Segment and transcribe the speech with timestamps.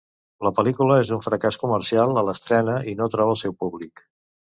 [0.45, 4.03] La pel·lícula és un fracàs comercial a l'estrena i no troba el seu públic.